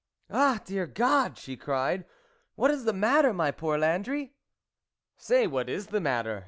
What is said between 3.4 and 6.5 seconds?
poor Landry?"" Say, what is the matter